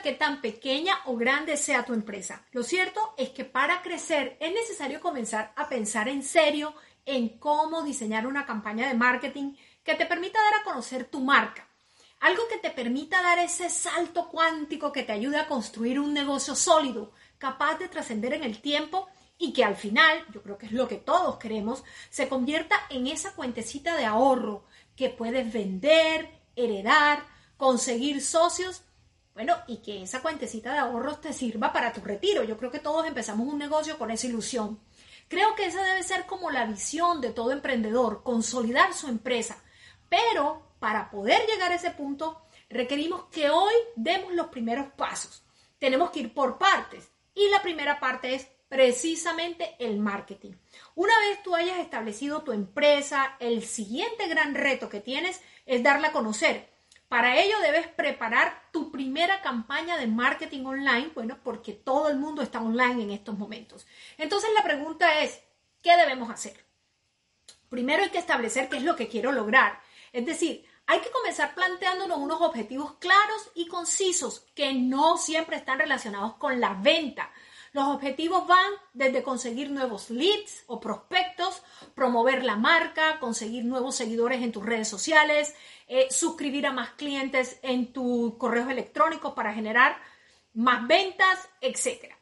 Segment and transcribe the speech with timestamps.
[0.00, 2.42] importa qué tan pequeña o grande sea tu empresa.
[2.52, 6.74] Lo cierto es que para crecer es necesario comenzar a pensar en serio
[7.04, 11.66] en cómo diseñar una campaña de marketing que te permita dar a conocer tu marca.
[12.20, 16.54] Algo que te permita dar ese salto cuántico que te ayude a construir un negocio
[16.54, 20.72] sólido, capaz de trascender en el tiempo y que al final, yo creo que es
[20.72, 24.64] lo que todos queremos, se convierta en esa cuentecita de ahorro
[24.96, 27.24] que puedes vender, heredar,
[27.56, 28.82] conseguir socios
[29.40, 32.44] bueno, y que esa cuentecita de ahorros te sirva para tu retiro.
[32.44, 34.78] Yo creo que todos empezamos un negocio con esa ilusión.
[35.28, 39.56] Creo que esa debe ser como la visión de todo emprendedor, consolidar su empresa.
[40.10, 45.42] Pero para poder llegar a ese punto, requerimos que hoy demos los primeros pasos.
[45.78, 47.08] Tenemos que ir por partes.
[47.34, 50.52] Y la primera parte es precisamente el marketing.
[50.94, 56.08] Una vez tú hayas establecido tu empresa, el siguiente gran reto que tienes es darla
[56.08, 56.69] a conocer
[57.10, 62.40] para ello debes preparar tu primera campaña de marketing online, bueno, porque todo el mundo
[62.40, 63.84] está online en estos momentos.
[64.16, 65.42] Entonces la pregunta es,
[65.82, 66.64] ¿qué debemos hacer?
[67.68, 69.80] Primero hay que establecer qué es lo que quiero lograr.
[70.12, 75.80] Es decir, hay que comenzar planteándonos unos objetivos claros y concisos que no siempre están
[75.80, 77.32] relacionados con la venta.
[77.72, 81.59] Los objetivos van desde conseguir nuevos leads o prospectos,
[82.00, 85.54] promover la marca, conseguir nuevos seguidores en tus redes sociales,
[85.86, 89.98] eh, suscribir a más clientes en tus correos electrónicos para generar
[90.54, 92.14] más ventas, etc.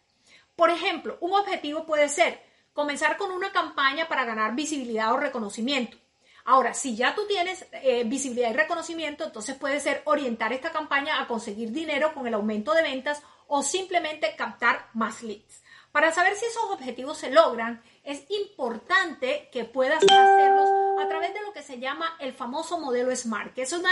[0.57, 5.97] Por ejemplo, un objetivo puede ser comenzar con una campaña para ganar visibilidad o reconocimiento.
[6.45, 11.23] Ahora, si ya tú tienes eh, visibilidad y reconocimiento, entonces puede ser orientar esta campaña
[11.23, 15.63] a conseguir dinero con el aumento de ventas o simplemente captar más leads.
[15.93, 20.69] Para saber si esos objetivos se logran, es importante que puedas hacerlos
[21.01, 23.91] a través de lo que se llama el famoso modelo SMART, que es, una,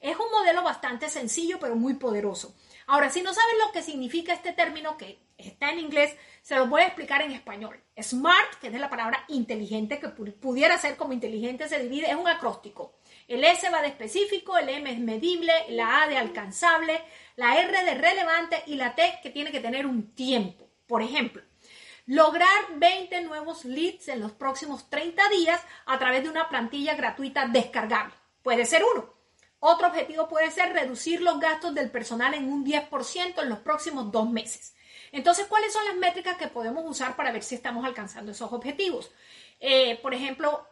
[0.00, 2.54] es un modelo bastante sencillo pero muy poderoso.
[2.86, 6.66] Ahora, si no sabes lo que significa este término que está en inglés, se lo
[6.66, 7.80] voy a explicar en español.
[8.00, 12.28] SMART, que es la palabra inteligente, que pudiera ser como inteligente, se divide, es un
[12.28, 12.96] acróstico.
[13.28, 17.02] El S va de específico, el M es medible, la A de alcanzable,
[17.36, 20.63] la R de relevante y la T que tiene que tener un tiempo.
[20.86, 21.42] Por ejemplo,
[22.06, 27.46] Lograr 20 nuevos leads en los próximos 30 días a través de una plantilla gratuita
[27.46, 28.12] descargable.
[28.42, 29.10] Puede ser uno.
[29.58, 34.12] Otro objetivo puede ser reducir los gastos del personal en un 10% en los próximos
[34.12, 34.74] dos meses.
[35.12, 39.10] Entonces, ¿cuáles son las métricas que podemos usar para ver si estamos alcanzando esos objetivos?
[39.58, 40.68] Eh, por ejemplo,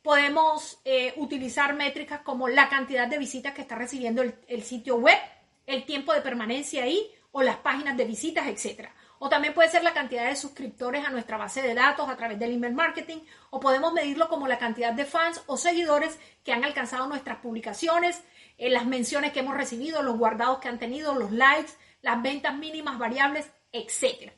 [0.00, 4.96] podemos eh, utilizar métricas como la cantidad de visitas que está recibiendo el, el sitio
[4.96, 5.18] web,
[5.66, 8.94] el tiempo de permanencia ahí o las páginas de visitas, etcétera.
[9.22, 12.38] O también puede ser la cantidad de suscriptores a nuestra base de datos a través
[12.38, 13.18] del email marketing.
[13.50, 18.22] O podemos medirlo como la cantidad de fans o seguidores que han alcanzado nuestras publicaciones,
[18.56, 22.56] eh, las menciones que hemos recibido, los guardados que han tenido, los likes, las ventas
[22.56, 24.32] mínimas variables, etc.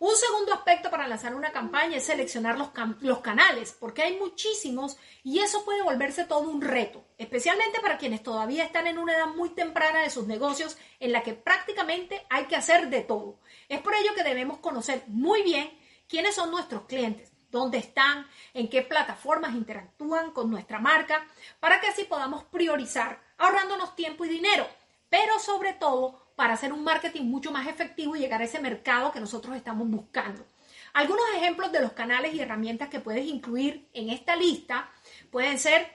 [0.00, 5.40] Un segundo aspecto para lanzar una campaña es seleccionar los, canales, porque hay muchísimos y
[5.40, 9.50] eso puede volverse todo un reto, especialmente para quienes todavía están en una edad muy
[9.50, 13.40] temprana de sus negocios en la que prácticamente hay que hacer de todo.
[13.68, 15.76] Es por ello que debemos conocer muy bien
[16.08, 21.26] quiénes son nuestros clientes, dónde están, en qué plataformas interactúan con nuestra marca,
[21.58, 24.64] para que así podamos priorizar, ahorrándonos tiempo y dinero,
[25.08, 29.10] pero sobre todo para hacer un marketing mucho más efectivo y llegar a ese mercado
[29.10, 30.46] que nosotros estamos buscando.
[30.92, 34.88] Algunos ejemplos de los canales y herramientas que puedes incluir en esta lista
[35.32, 35.92] pueden ser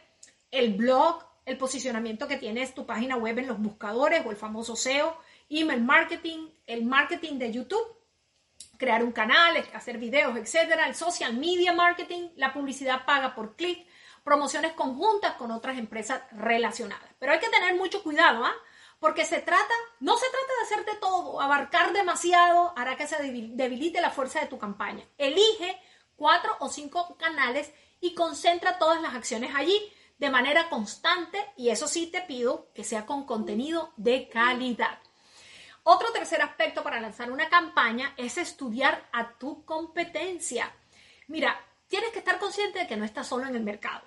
[0.51, 4.75] el blog, el posicionamiento que tienes tu página web en los buscadores o el famoso
[4.75, 5.17] SEO,
[5.49, 7.97] email marketing, el marketing de YouTube,
[8.77, 13.87] crear un canal, hacer videos, etcétera, el social media marketing, la publicidad paga por clic,
[14.25, 17.09] promociones conjuntas con otras empresas relacionadas.
[17.17, 18.53] Pero hay que tener mucho cuidado, ¿ah?
[19.03, 23.99] Porque se trata, no se trata de hacerte todo, abarcar demasiado hará que se debilite
[23.99, 25.05] la fuerza de tu campaña.
[25.17, 25.77] Elige
[26.15, 27.69] cuatro o cinco canales
[27.99, 29.77] y concentra todas las acciones allí
[30.19, 34.99] de manera constante y eso sí te pido que sea con contenido de calidad.
[35.83, 40.73] Otro tercer aspecto para lanzar una campaña es estudiar a tu competencia.
[41.27, 41.59] Mira,
[41.89, 44.05] tienes que estar consciente de que no estás solo en el mercado,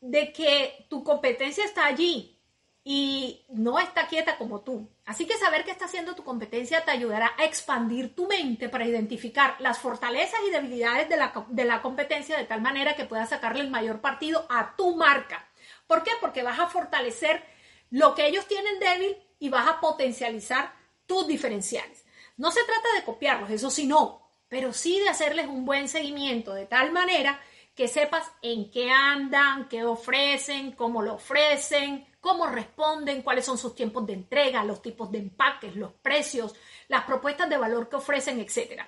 [0.00, 2.41] de que tu competencia está allí
[2.84, 4.88] y no está quieta como tú.
[5.06, 8.86] Así que saber qué está haciendo tu competencia te ayudará a expandir tu mente para
[8.86, 13.28] identificar las fortalezas y debilidades de la, de la competencia de tal manera que puedas
[13.28, 15.48] sacarle el mayor partido a tu marca.
[15.86, 16.10] ¿Por qué?
[16.20, 17.44] Porque vas a fortalecer
[17.90, 20.72] lo que ellos tienen débil y vas a potencializar
[21.06, 22.04] tus diferenciales.
[22.36, 26.54] No se trata de copiarlos, eso sí no, pero sí de hacerles un buen seguimiento
[26.54, 27.40] de tal manera
[27.74, 33.74] que sepas en qué andan, qué ofrecen, cómo lo ofrecen, cómo responden, cuáles son sus
[33.74, 36.54] tiempos de entrega, los tipos de empaques, los precios,
[36.88, 38.80] las propuestas de valor que ofrecen, etc.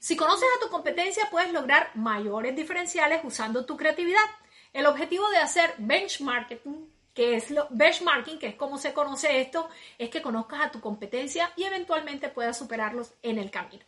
[0.00, 4.26] Si conoces a tu competencia, puedes lograr mayores diferenciales usando tu creatividad.
[4.72, 9.70] El objetivo de hacer benchmarking, que es lo, benchmarking, que es como se conoce esto,
[9.96, 13.84] es que conozcas a tu competencia y eventualmente puedas superarlos en el camino.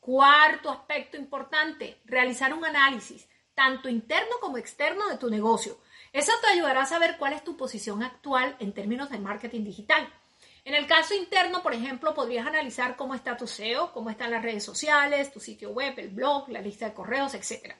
[0.00, 5.78] Cuarto aspecto importante, realizar un análisis tanto interno como externo de tu negocio.
[6.12, 10.12] Eso te ayudará a saber cuál es tu posición actual en términos de marketing digital.
[10.64, 14.42] En el caso interno, por ejemplo, podrías analizar cómo está tu SEO, cómo están las
[14.42, 17.74] redes sociales, tu sitio web, el blog, la lista de correos, etc.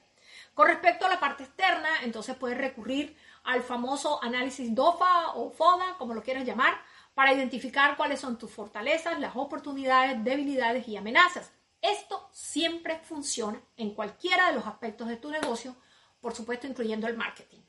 [0.55, 5.97] Con respecto a la parte externa, entonces puedes recurrir al famoso análisis DOFA o FODA,
[5.99, 6.81] como lo quieras llamar,
[7.15, 11.53] para identificar cuáles son tus fortalezas, las oportunidades, debilidades y amenazas.
[11.83, 15.77] Esto siempre funciona en cualquiera de los aspectos de tu negocio,
[16.21, 17.61] por supuesto incluyendo el marketing.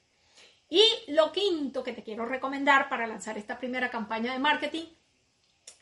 [0.71, 4.85] Y lo quinto que te quiero recomendar para lanzar esta primera campaña de marketing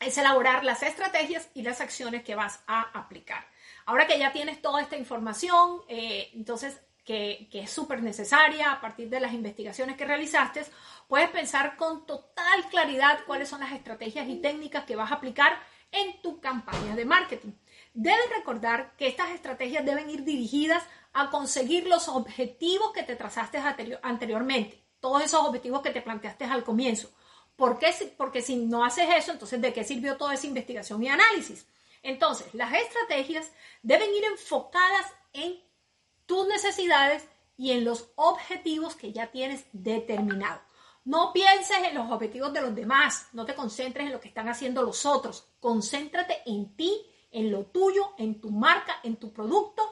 [0.00, 3.46] es elaborar las estrategias y las acciones que vas a aplicar.
[3.86, 8.80] Ahora que ya tienes toda esta información, eh, entonces que, que, es súper necesaria a
[8.80, 10.66] partir de las investigaciones que realizaste,
[11.06, 15.56] puedes pensar con total claridad cuáles son las estrategias y técnicas que vas a aplicar
[15.92, 17.52] en tu campaña de marketing.
[17.94, 20.82] Debes recordar que estas estrategias deben ir dirigidas
[21.12, 23.58] a conseguir los objetivos que te trazaste
[24.02, 27.10] anteriormente, todos esos objetivos que te planteaste al comienzo.
[27.56, 27.92] ¿Por qué?
[28.16, 31.66] Porque si no haces eso, entonces ¿de qué sirvió toda esa investigación y análisis?
[32.02, 33.50] Entonces, las estrategias
[33.82, 35.60] deben ir enfocadas en
[36.26, 37.24] tus necesidades
[37.56, 40.62] y en los objetivos que ya tienes determinados.
[41.04, 44.48] No pienses en los objetivos de los demás, no te concentres en lo que están
[44.48, 49.82] haciendo los otros, concéntrate en ti en lo tuyo, en tu marca, en tu producto,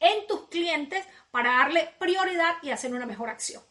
[0.00, 3.62] en tus clientes para darle prioridad y hacer una mejor acción.